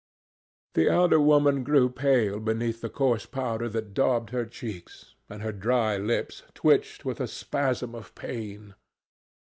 [0.73, 5.51] The elder woman grew pale beneath the coarse powder that daubed her cheeks, and her
[5.51, 8.73] dry lips twitched with a spasm of pain.